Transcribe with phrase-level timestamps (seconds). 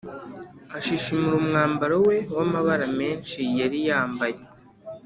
[0.77, 4.37] ashishimura umwambaro we w’amabara menshi yari yambaye